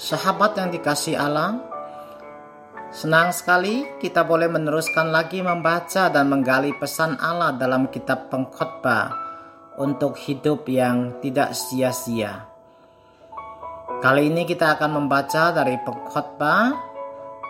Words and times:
Sahabat 0.00 0.56
yang 0.56 0.72
dikasih 0.72 1.12
Allah, 1.12 1.60
senang 2.88 3.36
sekali 3.36 3.84
kita 4.00 4.24
boleh 4.24 4.48
meneruskan 4.48 5.12
lagi 5.12 5.44
membaca 5.44 6.08
dan 6.08 6.24
menggali 6.24 6.72
pesan 6.72 7.20
Allah 7.20 7.52
dalam 7.60 7.92
kitab 7.92 8.32
pengkhotbah 8.32 9.12
untuk 9.76 10.16
hidup 10.16 10.64
yang 10.72 11.20
tidak 11.20 11.52
sia-sia. 11.52 12.48
Kali 14.00 14.32
ini 14.32 14.48
kita 14.48 14.80
akan 14.80 15.04
membaca 15.04 15.52
dari 15.52 15.76
pengkhotbah 15.84 16.72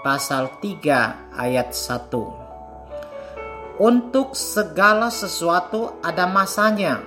pasal 0.02 0.58
3 0.58 1.38
ayat 1.38 1.70
1. 1.70 3.78
Untuk 3.78 4.34
segala 4.34 5.14
sesuatu 5.14 6.02
ada 6.02 6.26
masanya. 6.26 6.98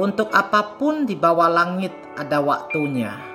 Untuk 0.00 0.32
apa 0.32 0.80
pun 0.80 1.04
di 1.04 1.20
bawah 1.20 1.52
langit 1.52 1.92
ada 2.16 2.40
waktunya 2.40 3.33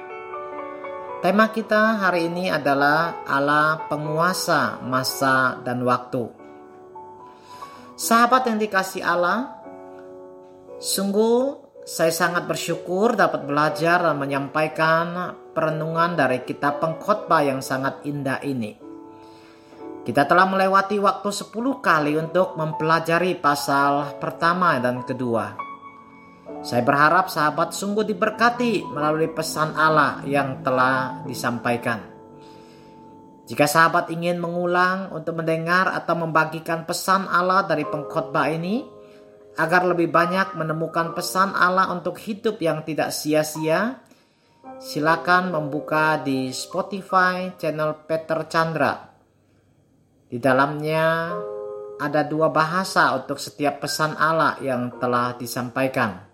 Tema 1.20 1.52
kita 1.52 2.00
hari 2.00 2.32
ini 2.32 2.48
adalah 2.48 3.28
Allah 3.28 3.92
penguasa 3.92 4.80
masa 4.80 5.60
dan 5.68 5.84
waktu. 5.84 6.32
Sahabat 8.00 8.48
yang 8.48 8.56
dikasih 8.56 9.04
Allah, 9.04 9.60
sungguh 10.80 11.60
saya 11.84 12.16
sangat 12.16 12.48
bersyukur 12.48 13.20
dapat 13.20 13.44
belajar 13.44 14.00
dan 14.00 14.16
menyampaikan 14.16 15.36
perenungan 15.52 16.16
dari 16.16 16.40
kitab 16.48 16.80
pengkhotbah 16.80 17.44
yang 17.44 17.60
sangat 17.60 18.00
indah 18.08 18.40
ini. 18.40 18.80
Kita 20.08 20.24
telah 20.24 20.48
melewati 20.48 21.04
waktu 21.04 21.36
10 21.36 21.52
kali 21.84 22.16
untuk 22.16 22.56
mempelajari 22.56 23.36
pasal 23.36 24.16
pertama 24.24 24.80
dan 24.80 25.04
kedua. 25.04 25.69
Saya 26.60 26.84
berharap 26.84 27.32
sahabat 27.32 27.72
sungguh 27.72 28.04
diberkati 28.04 28.84
melalui 28.84 29.32
pesan 29.32 29.74
Allah 29.80 30.20
yang 30.28 30.60
telah 30.60 31.24
disampaikan. 31.24 32.04
Jika 33.50 33.66
sahabat 33.66 34.14
ingin 34.14 34.38
mengulang 34.38 35.10
untuk 35.10 35.42
mendengar 35.42 35.90
atau 35.90 36.14
membagikan 36.14 36.86
pesan 36.86 37.26
Allah 37.26 37.66
dari 37.66 37.82
pengkhotbah 37.82 38.46
ini, 38.54 38.86
agar 39.58 39.90
lebih 39.90 40.14
banyak 40.14 40.54
menemukan 40.54 41.18
pesan 41.18 41.58
Allah 41.58 41.90
untuk 41.90 42.22
hidup 42.22 42.62
yang 42.62 42.86
tidak 42.86 43.10
sia-sia, 43.10 44.06
silakan 44.78 45.50
membuka 45.50 46.22
di 46.22 46.54
Spotify 46.54 47.58
channel 47.58 48.06
Peter 48.06 48.46
Chandra. 48.46 49.10
Di 50.30 50.38
dalamnya 50.38 51.34
ada 51.98 52.22
dua 52.22 52.54
bahasa 52.54 53.18
untuk 53.18 53.42
setiap 53.42 53.82
pesan 53.82 54.14
Allah 54.14 54.62
yang 54.62 54.94
telah 55.02 55.34
disampaikan. 55.36 56.29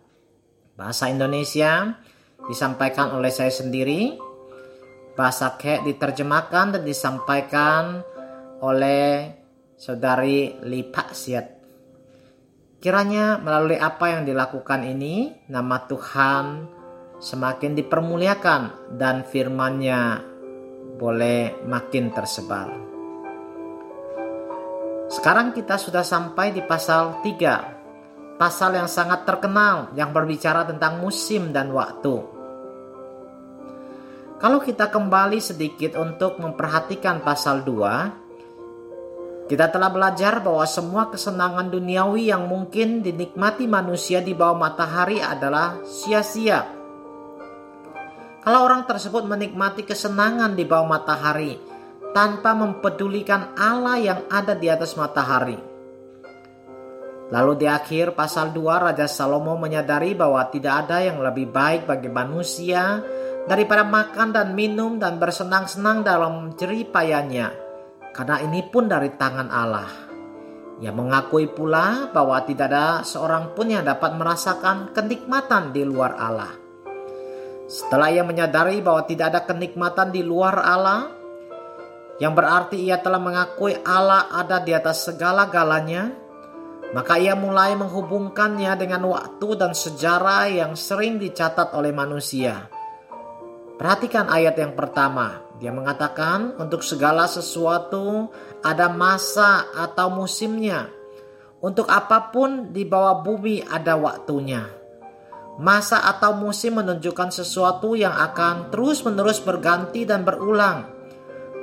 Bahasa 0.75 1.07
Indonesia 1.07 1.95
disampaikan 2.51 3.15
oleh 3.15 3.31
saya 3.31 3.47
sendiri. 3.47 4.19
Bahasa 5.15 5.55
Kek 5.55 5.87
diterjemahkan 5.87 6.75
dan 6.75 6.83
disampaikan 6.83 8.03
oleh 8.59 9.31
saudari 9.79 10.59
Lipa 10.67 11.15
Siat. 11.15 11.47
Kiranya 12.83 13.39
melalui 13.39 13.79
apa 13.79 14.19
yang 14.19 14.27
dilakukan 14.27 14.83
ini, 14.83 15.47
nama 15.47 15.79
Tuhan 15.87 16.67
semakin 17.23 17.71
dipermuliakan 17.79 18.91
dan 18.99 19.23
firman-Nya 19.23 20.19
boleh 20.99 21.63
makin 21.63 22.11
tersebar. 22.11 22.67
Sekarang 25.07 25.55
kita 25.55 25.79
sudah 25.79 26.03
sampai 26.03 26.51
di 26.51 26.59
pasal 26.59 27.23
3 27.23 27.74
pasal 28.35 28.75
yang 28.75 28.91
sangat 28.91 29.23
terkenal 29.23 29.95
yang 29.95 30.11
berbicara 30.11 30.67
tentang 30.67 30.99
musim 30.99 31.55
dan 31.55 31.71
waktu. 31.71 32.35
Kalau 34.35 34.59
kita 34.59 34.91
kembali 34.91 35.39
sedikit 35.39 35.95
untuk 35.95 36.37
memperhatikan 36.43 37.23
pasal 37.23 37.63
2, 37.63 39.47
kita 39.47 39.71
telah 39.71 39.93
belajar 39.93 40.43
bahwa 40.43 40.65
semua 40.67 41.07
kesenangan 41.07 41.71
duniawi 41.71 42.33
yang 42.33 42.49
mungkin 42.49 42.99
dinikmati 42.99 43.69
manusia 43.69 44.19
di 44.19 44.35
bawah 44.35 44.57
matahari 44.57 45.23
adalah 45.23 45.79
sia-sia. 45.87 46.65
Kalau 48.43 48.59
orang 48.61 48.85
tersebut 48.85 49.23
menikmati 49.25 49.87
kesenangan 49.87 50.53
di 50.53 50.65
bawah 50.67 50.99
matahari 50.99 51.57
tanpa 52.11 52.57
mempedulikan 52.57 53.55
Allah 53.55 53.97
yang 53.97 54.19
ada 54.29 54.57
di 54.57 54.67
atas 54.67 54.97
matahari, 54.97 55.57
Lalu 57.33 57.65
di 57.65 57.67
akhir 57.69 58.13
pasal 58.13 58.53
2 58.53 58.85
Raja 58.91 59.09
Salomo 59.09 59.57
menyadari 59.57 60.13
bahwa 60.13 60.45
tidak 60.53 60.85
ada 60.85 61.01
yang 61.01 61.17
lebih 61.21 61.49
baik 61.49 61.89
bagi 61.89 62.05
manusia 62.05 63.01
daripada 63.49 63.81
makan 63.81 64.29
dan 64.29 64.53
minum 64.53 65.01
dan 65.01 65.17
bersenang-senang 65.17 66.05
dalam 66.05 66.53
jeripayanya 66.53 67.65
karena 68.15 68.39
ini 68.47 68.63
pun 68.63 68.87
dari 68.87 69.11
tangan 69.11 69.51
Allah. 69.51 69.91
Ia 70.79 70.91
mengakui 70.91 71.51
pula 71.51 72.11
bahwa 72.15 72.39
tidak 72.47 72.71
ada 72.71 72.87
seorang 73.03 73.51
pun 73.51 73.71
yang 73.71 73.83
dapat 73.83 74.15
merasakan 74.15 74.95
kenikmatan 74.95 75.75
di 75.75 75.83
luar 75.83 76.15
Allah. 76.15 76.51
Setelah 77.67 78.11
ia 78.11 78.23
menyadari 78.23 78.79
bahwa 78.79 79.03
tidak 79.03 79.35
ada 79.35 79.41
kenikmatan 79.43 80.15
di 80.15 80.23
luar 80.23 80.55
Allah, 80.59 81.11
yang 82.19 82.31
berarti 82.31 82.79
ia 82.87 82.99
telah 83.03 83.19
mengakui 83.19 83.75
Allah 83.83 84.31
ada 84.31 84.63
di 84.63 84.71
atas 84.71 85.07
segala-galanya, 85.07 86.11
maka 86.93 87.17
ia 87.17 87.33
mulai 87.33 87.73
menghubungkannya 87.73 88.75
dengan 88.77 89.07
waktu 89.09 89.47
dan 89.57 89.71
sejarah 89.73 90.51
yang 90.51 90.77
sering 90.77 91.17
dicatat 91.17 91.73
oleh 91.73 91.95
manusia. 91.95 92.69
Perhatikan 93.75 94.31
ayat 94.31 94.55
yang 94.55 94.77
pertama. 94.77 95.43
Dia 95.55 95.71
mengatakan 95.71 96.59
untuk 96.59 96.83
segala 96.83 97.31
sesuatu 97.31 98.27
ada 98.59 98.91
masa 98.91 99.71
atau 99.71 100.11
musimnya. 100.11 100.91
Untuk 101.63 101.87
apa 101.87 102.31
pun 102.31 102.75
di 102.75 102.83
bawah 102.83 103.23
bumi 103.23 103.63
ada 103.63 103.95
waktunya. 103.95 104.67
Masa 105.55 106.03
atau 106.03 106.35
musim 106.35 106.75
menunjukkan 106.75 107.31
sesuatu 107.31 107.95
yang 107.95 108.11
akan 108.11 108.71
terus-menerus 108.75 109.39
berganti 109.39 110.03
dan 110.03 110.27
berulang 110.27 110.94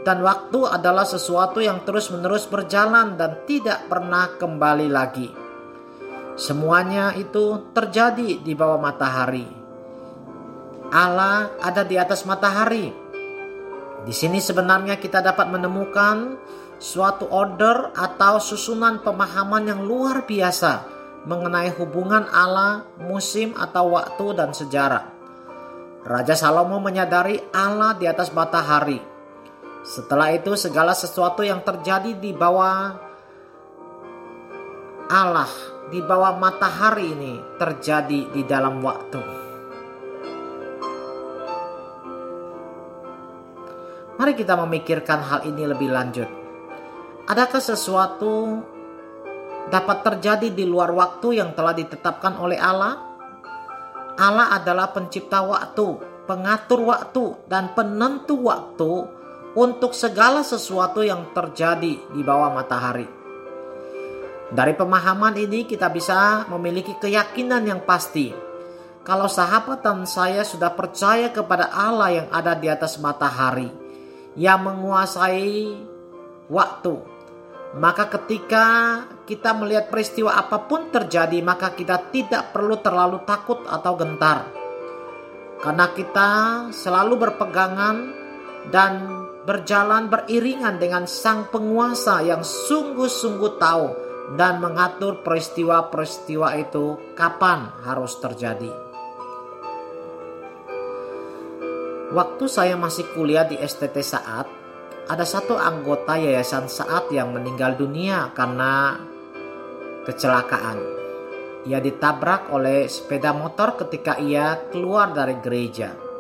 dan 0.03 0.19
waktu 0.23 0.67
adalah 0.67 1.07
sesuatu 1.07 1.63
yang 1.63 1.87
terus-menerus 1.87 2.51
berjalan 2.51 3.15
dan 3.15 3.47
tidak 3.47 3.87
pernah 3.87 4.35
kembali 4.35 4.89
lagi. 4.91 5.31
Semuanya 6.35 7.15
itu 7.15 7.71
terjadi 7.71 8.43
di 8.43 8.53
bawah 8.59 8.83
matahari. 8.83 9.47
Allah 10.91 11.55
ada 11.63 11.87
di 11.87 11.95
atas 11.95 12.27
matahari. 12.27 12.91
Di 14.03 14.11
sini 14.11 14.43
sebenarnya 14.43 14.99
kita 14.99 15.23
dapat 15.23 15.47
menemukan 15.55 16.35
suatu 16.83 17.31
order 17.31 17.95
atau 17.95 18.43
susunan 18.43 18.99
pemahaman 19.07 19.71
yang 19.71 19.81
luar 19.87 20.27
biasa 20.27 20.91
mengenai 21.23 21.71
hubungan 21.79 22.27
Allah, 22.35 22.83
musim 22.99 23.55
atau 23.55 23.95
waktu 23.95 24.27
dan 24.35 24.51
sejarah. 24.51 25.05
Raja 26.03 26.35
Salomo 26.35 26.83
menyadari 26.83 27.39
Allah 27.55 27.95
di 27.95 28.11
atas 28.11 28.35
matahari 28.35 29.12
setelah 29.83 30.31
itu 30.31 30.55
segala 30.55 30.95
sesuatu 30.95 31.43
yang 31.43 31.59
terjadi 31.67 32.15
di 32.15 32.31
bawah 32.31 32.95
Allah, 35.11 35.51
di 35.91 35.99
bawah 35.99 36.39
matahari 36.39 37.11
ini 37.11 37.35
terjadi 37.59 38.31
di 38.31 38.43
dalam 38.47 38.79
waktu. 38.79 39.21
Mari 44.23 44.33
kita 44.39 44.55
memikirkan 44.55 45.19
hal 45.19 45.41
ini 45.51 45.67
lebih 45.67 45.91
lanjut. 45.91 46.31
Adakah 47.27 47.59
sesuatu 47.59 48.63
dapat 49.67 49.99
terjadi 50.07 50.47
di 50.55 50.63
luar 50.63 50.95
waktu 50.95 51.43
yang 51.43 51.59
telah 51.59 51.75
ditetapkan 51.75 52.39
oleh 52.39 52.55
Allah? 52.55 53.03
Allah 54.15 54.55
adalah 54.55 54.95
pencipta 54.95 55.43
waktu, 55.43 55.99
pengatur 56.31 56.87
waktu, 56.87 57.51
dan 57.51 57.75
penentu 57.75 58.47
waktu 58.47 59.22
untuk 59.53 59.93
segala 59.93 60.41
sesuatu 60.41 61.05
yang 61.05 61.33
terjadi 61.37 62.01
di 62.01 62.23
bawah 62.25 62.53
matahari. 62.53 63.05
Dari 64.53 64.77
pemahaman 64.77 65.33
ini 65.37 65.65
kita 65.65 65.89
bisa 65.89 66.45
memiliki 66.53 66.93
keyakinan 67.01 67.65
yang 67.65 67.81
pasti. 67.89 68.33
Kalau 69.03 69.27
sahabat 69.27 69.83
dan 69.83 70.05
saya 70.05 70.45
sudah 70.45 70.77
percaya 70.77 71.33
kepada 71.33 71.73
Allah 71.73 72.23
yang 72.23 72.29
ada 72.31 72.53
di 72.55 72.69
atas 72.71 73.01
matahari 73.01 73.67
yang 74.37 74.63
menguasai 74.63 75.75
waktu. 76.53 76.95
Maka 77.73 78.13
ketika 78.13 78.65
kita 79.25 79.57
melihat 79.57 79.89
peristiwa 79.89 80.37
apa 80.37 80.69
pun 80.69 80.93
terjadi 80.93 81.41
maka 81.41 81.73
kita 81.73 82.13
tidak 82.13 82.53
perlu 82.53 82.77
terlalu 82.85 83.25
takut 83.25 83.65
atau 83.65 83.97
gentar. 83.97 84.53
Karena 85.65 85.89
kita 85.97 86.31
selalu 86.77 87.17
berpegangan 87.17 88.22
dan 88.71 89.25
berjalan 89.43 90.07
beriringan 90.07 90.79
dengan 90.79 91.11
sang 91.11 91.51
penguasa 91.51 92.23
yang 92.23 92.47
sungguh-sungguh 92.47 93.59
tahu 93.59 93.87
dan 94.39 94.63
mengatur 94.63 95.21
peristiwa-peristiwa 95.27 96.49
itu 96.63 97.15
kapan 97.19 97.67
harus 97.83 98.15
terjadi. 98.23 98.71
Waktu 102.13 102.45
saya 102.45 102.77
masih 102.77 103.09
kuliah 103.17 103.49
di 103.49 103.57
STT 103.57 104.05
Saat, 104.05 104.47
ada 105.09 105.25
satu 105.25 105.57
anggota 105.57 106.21
yayasan 106.21 106.69
Saat 106.69 107.09
yang 107.09 107.33
meninggal 107.33 107.75
dunia 107.75 108.31
karena 108.37 109.01
kecelakaan. 110.05 110.79
Ia 111.63 111.79
ditabrak 111.79 112.53
oleh 112.53 112.91
sepeda 112.91 113.33
motor 113.33 113.81
ketika 113.81 114.19
ia 114.21 114.61
keluar 114.69 115.15
dari 115.15 115.39
gereja. 115.41 116.12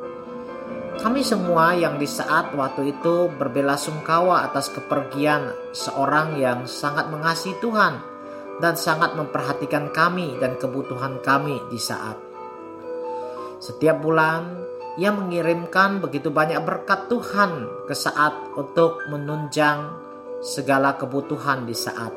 Kami 1.00 1.24
semua 1.24 1.72
yang 1.72 1.96
di 1.96 2.04
saat 2.04 2.52
waktu 2.52 2.92
itu 2.92 3.32
berbela 3.40 3.80
sungkawa 3.80 4.44
atas 4.44 4.68
kepergian 4.68 5.72
seorang 5.72 6.36
yang 6.36 6.68
sangat 6.68 7.08
mengasihi 7.08 7.56
Tuhan 7.64 7.96
dan 8.60 8.76
sangat 8.76 9.16
memperhatikan 9.16 9.88
kami 9.88 10.36
dan 10.36 10.60
kebutuhan 10.60 11.24
kami 11.24 11.56
di 11.72 11.80
saat. 11.80 12.20
Setiap 13.56 14.04
bulan, 14.04 14.62
ia 15.00 15.08
mengirimkan 15.08 16.04
begitu 16.04 16.28
banyak 16.28 16.60
berkat 16.60 17.08
Tuhan 17.08 17.88
ke 17.88 17.96
saat 17.96 18.52
untuk 18.60 19.00
menunjang 19.08 19.96
segala 20.44 21.00
kebutuhan 21.00 21.64
di 21.64 21.72
saat. 21.72 22.12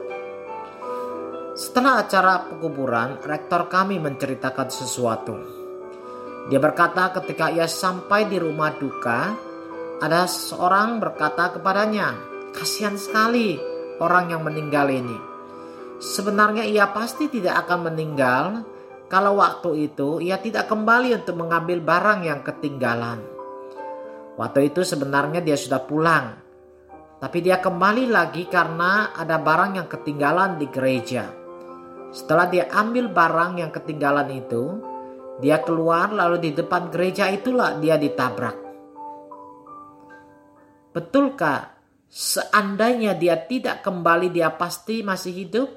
Setelah 1.55 2.03
acara 2.03 2.51
penguburan, 2.51 3.23
rektor 3.23 3.71
kami 3.71 3.95
menceritakan 4.03 4.67
sesuatu. 4.67 5.64
Dia 6.45 6.61
berkata 6.61 7.09
ketika 7.09 7.49
ia 7.49 7.65
sampai 7.65 8.29
di 8.29 8.37
rumah 8.37 8.69
duka, 8.77 9.33
ada 9.97 10.29
seorang 10.29 11.01
berkata 11.01 11.57
kepadanya, 11.57 12.13
"Kasihan 12.53 13.01
sekali 13.01 13.57
orang 13.97 14.29
yang 14.29 14.45
meninggal 14.45 14.85
ini. 14.93 15.17
Sebenarnya 15.97 16.67
ia 16.67 16.85
pasti 16.93 17.31
tidak 17.33 17.65
akan 17.65 17.89
meninggal 17.89 18.61
kalau 19.09 19.41
waktu 19.41 19.89
itu 19.89 20.21
ia 20.21 20.37
tidak 20.37 20.69
kembali 20.69 21.17
untuk 21.17 21.33
mengambil 21.39 21.81
barang 21.81 22.21
yang 22.27 22.45
ketinggalan. 22.45 23.25
Waktu 24.37 24.69
itu 24.69 24.85
sebenarnya 24.85 25.41
dia 25.41 25.55
sudah 25.57 25.81
pulang, 25.81 26.35
tapi 27.17 27.41
dia 27.41 27.57
kembali 27.57 28.11
lagi 28.11 28.45
karena 28.45 29.17
ada 29.17 29.41
barang 29.41 29.81
yang 29.81 29.87
ketinggalan 29.89 30.61
di 30.61 30.67
gereja." 30.69 31.25
Setelah 32.13 32.47
dia 32.47 32.69
ambil 32.71 33.11
barang 33.11 33.59
yang 33.59 33.75
ketinggalan 33.75 34.29
itu, 34.31 34.94
dia 35.43 35.59
keluar 35.59 36.15
lalu 36.15 36.39
di 36.39 36.51
depan 36.55 36.87
gereja 36.87 37.27
itulah 37.27 37.75
dia 37.79 37.99
ditabrak. 37.99 38.55
Betulkah 40.95 41.75
seandainya 42.07 43.19
dia 43.19 43.35
tidak 43.35 43.83
kembali 43.83 44.31
dia 44.31 44.47
pasti 44.55 45.03
masih 45.03 45.33
hidup? 45.35 45.69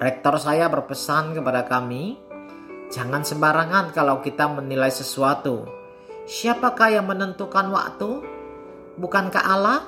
Rektor 0.00 0.40
saya 0.40 0.70
berpesan 0.72 1.36
kepada 1.36 1.66
kami, 1.68 2.16
jangan 2.88 3.26
sembarangan 3.26 3.92
kalau 3.92 4.24
kita 4.24 4.48
menilai 4.48 4.88
sesuatu. 4.88 5.68
Siapakah 6.24 6.88
yang 6.96 7.04
menentukan 7.10 7.68
waktu? 7.68 8.10
Bukankah 8.96 9.44
Allah? 9.44 9.80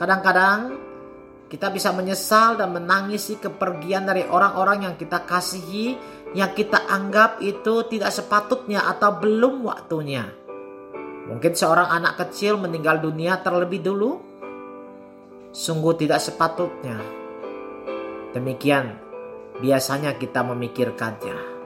Kadang-kadang 0.00 0.86
kita 1.46 1.70
bisa 1.70 1.94
menyesal 1.94 2.58
dan 2.58 2.74
menangisi 2.74 3.38
kepergian 3.38 4.02
dari 4.02 4.26
orang-orang 4.26 4.90
yang 4.90 4.94
kita 4.98 5.22
kasihi, 5.22 5.94
yang 6.36 6.52
kita 6.52 6.84
anggap 6.84 7.40
itu 7.40 7.88
tidak 7.88 8.12
sepatutnya 8.12 8.84
atau 8.84 9.16
belum 9.16 9.64
waktunya. 9.64 10.28
Mungkin 11.32 11.56
seorang 11.56 11.88
anak 11.88 12.20
kecil 12.20 12.60
meninggal 12.60 13.00
dunia 13.00 13.40
terlebih 13.40 13.80
dulu. 13.80 14.20
Sungguh 15.48 15.96
tidak 15.96 16.20
sepatutnya. 16.20 17.00
Demikian 18.36 19.00
biasanya 19.64 20.20
kita 20.20 20.44
memikirkannya. 20.44 21.56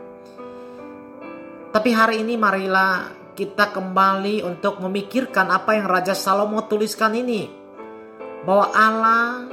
Tapi 1.74 1.90
hari 1.90 2.22
ini 2.22 2.38
marilah 2.38 3.10
kita 3.34 3.74
kembali 3.74 4.46
untuk 4.46 4.78
memikirkan 4.78 5.50
apa 5.50 5.74
yang 5.74 5.90
Raja 5.90 6.14
Salomo 6.14 6.62
tuliskan 6.70 7.18
ini. 7.18 7.50
Bahwa 8.46 8.70
Allah 8.70 9.50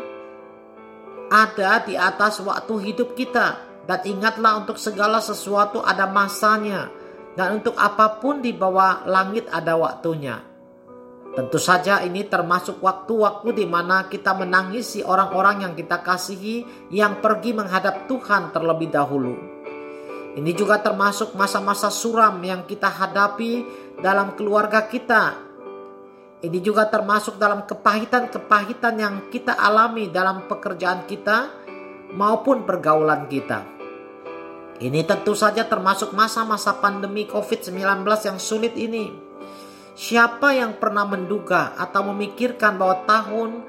ada 1.28 1.84
di 1.84 1.98
atas 1.98 2.38
waktu 2.40 2.94
hidup 2.94 3.18
kita. 3.18 3.67
Dan 3.88 4.04
ingatlah 4.04 4.60
untuk 4.60 4.76
segala 4.76 5.24
sesuatu 5.24 5.80
ada 5.80 6.06
masanya. 6.06 6.92
Dan 7.34 7.62
untuk 7.62 7.74
apa 7.80 8.20
pun 8.20 8.44
di 8.44 8.52
bawah 8.52 9.08
langit 9.08 9.48
ada 9.48 9.80
waktunya. 9.80 10.44
Tentu 11.38 11.62
saja 11.62 12.02
ini 12.02 12.26
termasuk 12.26 12.82
waktu-waktu 12.82 13.62
di 13.62 13.66
mana 13.70 14.10
kita 14.10 14.34
menangisi 14.34 15.06
orang-orang 15.06 15.70
yang 15.70 15.74
kita 15.78 16.02
kasihi 16.02 16.90
yang 16.90 17.22
pergi 17.22 17.54
menghadap 17.54 18.10
Tuhan 18.10 18.50
terlebih 18.50 18.90
dahulu. 18.90 19.36
Ini 20.34 20.52
juga 20.58 20.82
termasuk 20.82 21.38
masa-masa 21.38 21.94
suram 21.94 22.42
yang 22.42 22.66
kita 22.66 22.90
hadapi 22.90 23.66
dalam 24.02 24.34
keluarga 24.34 24.90
kita 24.90 25.48
ini 26.38 26.62
juga 26.62 26.86
termasuk 26.86 27.42
dalam 27.42 27.66
kepahitan-kepahitan 27.66 28.94
yang 29.02 29.16
kita 29.34 29.58
alami 29.58 30.14
dalam 30.14 30.46
pekerjaan 30.46 31.10
kita 31.10 31.50
maupun 32.14 32.62
pergaulan 32.62 33.26
kita. 33.26 33.77
Ini 34.78 35.10
tentu 35.10 35.34
saja 35.34 35.66
termasuk 35.66 36.14
masa-masa 36.14 36.78
pandemi 36.78 37.26
COVID-19 37.26 38.06
yang 38.06 38.38
sulit 38.38 38.78
ini. 38.78 39.10
Siapa 39.98 40.54
yang 40.54 40.78
pernah 40.78 41.02
menduga 41.02 41.74
atau 41.74 42.14
memikirkan 42.14 42.78
bahwa 42.78 43.02
tahun 43.10 43.66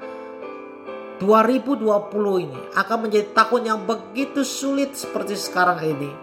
2020 1.17 2.45
ini 2.45 2.61
akan 2.77 2.97
menjadi 3.01 3.27
tahun 3.33 3.61
yang 3.65 3.79
begitu 3.89 4.45
sulit 4.45 4.93
seperti 4.93 5.33
sekarang 5.33 5.81
ini. 5.81 6.13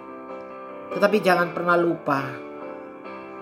Tetapi 0.95 1.19
jangan 1.19 1.51
pernah 1.51 1.75
lupa 1.75 2.23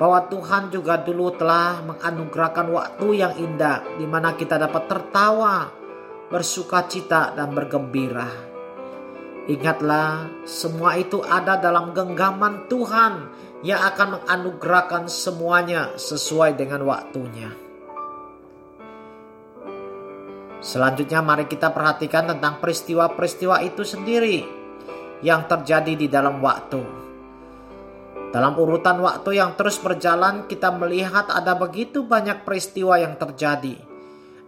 bahwa 0.01 0.25
Tuhan 0.25 0.73
juga 0.73 0.97
dulu 0.97 1.29
telah 1.37 1.85
menganugerahkan 1.85 2.67
waktu 2.73 3.09
yang 3.21 3.37
indah 3.37 3.85
di 4.01 4.09
mana 4.09 4.33
kita 4.33 4.57
dapat 4.57 4.89
tertawa, 4.89 5.69
bersuka 6.33 6.89
cita 6.89 7.37
dan 7.37 7.53
bergembira. 7.53 8.54
Ingatlah, 9.45 10.33
semua 10.49 10.97
itu 10.97 11.21
ada 11.21 11.61
dalam 11.61 11.93
genggaman 11.93 12.65
Tuhan 12.65 13.29
yang 13.61 13.77
akan 13.93 14.17
menganugerahkan 14.17 15.05
semuanya 15.05 15.93
sesuai 16.01 16.57
dengan 16.57 16.81
waktunya. 16.89 17.53
Selanjutnya 20.65 21.21
mari 21.21 21.45
kita 21.45 21.69
perhatikan 21.77 22.25
tentang 22.25 22.57
peristiwa-peristiwa 22.57 23.61
itu 23.69 23.85
sendiri 23.85 24.41
yang 25.21 25.45
terjadi 25.45 25.93
di 25.93 26.09
dalam 26.09 26.41
waktu. 26.41 26.81
Dalam 28.33 28.57
urutan 28.57 28.97
waktu 29.05 29.45
yang 29.45 29.61
terus 29.61 29.77
berjalan, 29.77 30.49
kita 30.49 30.73
melihat 30.73 31.29
ada 31.29 31.53
begitu 31.53 32.01
banyak 32.01 32.49
peristiwa 32.49 32.97
yang 32.97 33.21
terjadi. 33.21 33.77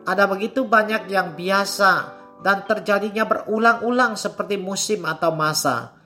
Ada 0.09 0.25
begitu 0.25 0.65
banyak 0.65 1.05
yang 1.13 1.37
biasa 1.37 2.16
dan 2.41 2.65
terjadinya 2.69 3.25
berulang-ulang 3.25 4.19
seperti 4.19 4.61
musim 4.61 5.05
atau 5.05 5.33
masa. 5.33 5.97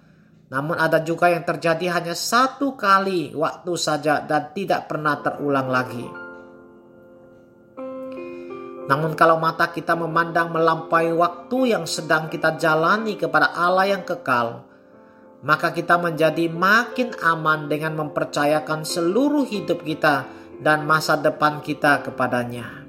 Namun 0.51 0.75
ada 0.79 0.99
juga 1.03 1.31
yang 1.31 1.47
terjadi 1.47 1.95
hanya 1.95 2.15
satu 2.19 2.75
kali 2.75 3.31
waktu 3.39 3.73
saja 3.79 4.19
dan 4.27 4.51
tidak 4.51 4.91
pernah 4.91 5.23
terulang 5.23 5.71
lagi. 5.71 6.07
Namun 8.91 9.15
kalau 9.15 9.39
mata 9.39 9.71
kita 9.71 9.95
memandang 9.95 10.51
melampaui 10.51 11.15
waktu 11.15 11.79
yang 11.79 11.87
sedang 11.87 12.27
kita 12.27 12.59
jalani 12.59 13.15
kepada 13.15 13.55
Allah 13.55 13.95
yang 13.95 14.03
kekal, 14.03 14.67
maka 15.47 15.71
kita 15.71 15.95
menjadi 15.95 16.51
makin 16.51 17.15
aman 17.23 17.71
dengan 17.71 17.95
mempercayakan 17.95 18.83
seluruh 18.83 19.47
hidup 19.47 19.87
kita 19.87 20.27
dan 20.59 20.83
masa 20.91 21.15
depan 21.15 21.63
kita 21.63 22.03
kepadanya. 22.03 22.80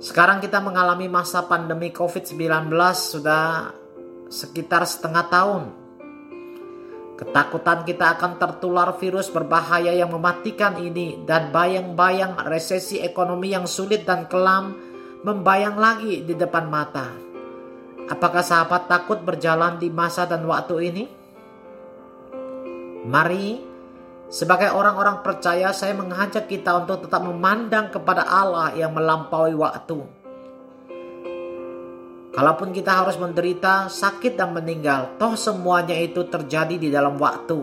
Sekarang 0.00 0.40
kita 0.40 0.60
mengalami 0.60 1.08
masa 1.08 1.44
pandemi 1.44 1.92
COVID-19 1.92 2.68
sudah 2.96 3.72
sekitar 4.28 4.88
setengah 4.88 5.24
tahun. 5.28 5.64
Ketakutan 7.16 7.80
kita 7.88 8.16
akan 8.16 8.36
tertular 8.36 8.92
virus 9.00 9.32
berbahaya 9.32 9.96
yang 9.96 10.12
mematikan 10.12 10.76
ini 10.76 11.24
dan 11.24 11.48
bayang-bayang 11.48 12.36
resesi 12.44 13.00
ekonomi 13.00 13.56
yang 13.56 13.64
sulit 13.64 14.04
dan 14.04 14.28
kelam 14.28 14.76
membayang 15.24 15.80
lagi 15.80 16.28
di 16.28 16.36
depan 16.36 16.68
mata. 16.68 17.08
Apakah 18.06 18.44
sahabat 18.44 18.84
takut 18.86 19.24
berjalan 19.24 19.80
di 19.80 19.88
masa 19.88 20.28
dan 20.28 20.44
waktu 20.44 20.76
ini? 20.92 21.04
Mari, 23.08 23.75
sebagai 24.28 24.74
orang-orang 24.74 25.22
percaya, 25.24 25.70
saya 25.70 25.94
mengajak 25.94 26.46
kita 26.46 26.84
untuk 26.84 27.06
tetap 27.06 27.22
memandang 27.22 27.90
kepada 27.90 28.26
Allah 28.26 28.74
yang 28.74 28.94
melampaui 28.94 29.54
waktu. 29.54 29.98
Kalaupun 32.36 32.70
kita 32.76 32.92
harus 33.00 33.16
menderita, 33.16 33.88
sakit, 33.88 34.36
dan 34.36 34.52
meninggal, 34.52 35.16
toh 35.16 35.38
semuanya 35.40 35.96
itu 35.96 36.28
terjadi 36.28 36.76
di 36.76 36.92
dalam 36.92 37.16
waktu. 37.16 37.58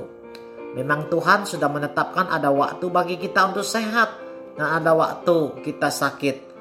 Memang 0.73 1.13
Tuhan 1.13 1.45
sudah 1.45 1.69
menetapkan 1.69 2.25
ada 2.33 2.49
waktu 2.49 2.89
bagi 2.89 3.21
kita 3.21 3.53
untuk 3.53 3.61
sehat, 3.61 4.09
dan 4.57 4.81
ada 4.81 4.97
waktu 4.97 5.61
kita 5.61 5.93
sakit 5.93 6.53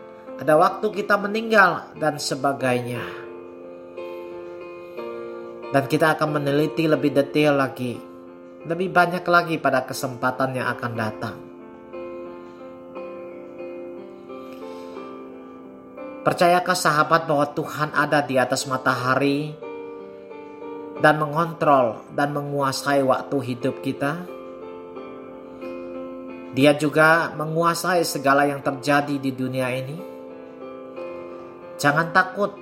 ada 0.42 0.58
waktu 0.58 0.90
kita 0.90 1.14
meninggal 1.22 1.94
dan 2.02 2.18
sebagainya. 2.18 2.98
Dan 5.72 5.84
kita 5.88 6.18
akan 6.18 6.42
meneliti 6.42 6.84
lebih 6.84 7.14
detail 7.14 7.56
lagi, 7.56 7.96
lebih 8.62 8.94
banyak 8.94 9.26
lagi 9.26 9.58
pada 9.58 9.82
kesempatan 9.82 10.54
yang 10.54 10.70
akan 10.70 10.92
datang. 10.94 11.36
Percayakah 16.22 16.78
sahabat 16.78 17.26
bahwa 17.26 17.50
Tuhan 17.50 17.90
ada 17.90 18.22
di 18.22 18.38
atas 18.38 18.70
matahari 18.70 19.58
dan 21.02 21.18
mengontrol 21.18 21.98
dan 22.14 22.30
menguasai 22.30 23.02
waktu 23.02 23.36
hidup 23.42 23.82
kita? 23.82 24.22
Dia 26.54 26.78
juga 26.78 27.34
menguasai 27.34 28.06
segala 28.06 28.46
yang 28.46 28.62
terjadi 28.62 29.18
di 29.18 29.34
dunia 29.34 29.66
ini. 29.74 29.98
Jangan 31.82 32.14
takut. 32.14 32.54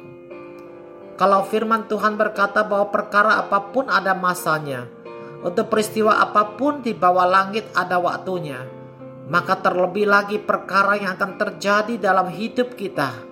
Kalau 1.20 1.44
firman 1.44 1.84
Tuhan 1.84 2.16
berkata 2.16 2.64
bahwa 2.64 2.88
perkara 2.88 3.44
apa 3.44 3.60
pun 3.68 3.92
ada 3.92 4.16
masanya, 4.16 4.88
untuk 5.40 5.72
peristiwa 5.72 6.20
apa 6.20 6.52
pun 6.52 6.84
di 6.84 6.92
bawah 6.92 7.24
langit 7.24 7.72
ada 7.72 7.96
waktunya, 7.96 8.60
maka 9.32 9.56
terlebih 9.56 10.04
lagi 10.04 10.36
perkara 10.36 11.00
yang 11.00 11.16
akan 11.16 11.40
terjadi 11.40 11.96
dalam 11.96 12.28
hidup 12.28 12.76
kita. 12.76 13.30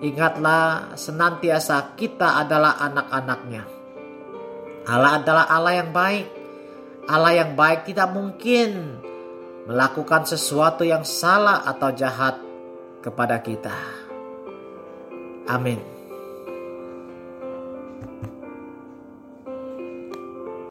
Ingatlah 0.00 0.96
senantiasa 0.96 1.96
kita 1.96 2.40
adalah 2.40 2.80
anak-anaknya. 2.80 3.62
Allah 4.88 5.20
adalah 5.20 5.44
Allah 5.48 5.74
yang 5.80 5.90
baik. 5.92 6.26
Allah 7.04 7.32
yang 7.36 7.52
baik 7.52 7.88
tidak 7.88 8.08
mungkin 8.12 9.00
melakukan 9.68 10.24
sesuatu 10.24 10.84
yang 10.84 11.04
salah 11.04 11.64
atau 11.68 11.92
jahat 11.92 12.40
kepada 13.04 13.40
kita. 13.44 13.76
Amin. 15.48 15.93